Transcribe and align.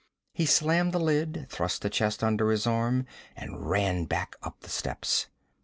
He 0.33 0.47
slammed 0.47 0.93
the 0.93 0.99
lid, 0.99 1.45
thrust 1.51 1.83
the 1.83 1.89
chest 1.91 2.23
under 2.23 2.49
his 2.49 2.65
arm, 2.65 3.05
and 3.35 3.69
ran 3.69 4.05
back 4.05 4.35
up 4.41 4.61
the 4.61 4.69
steps. 4.71 5.27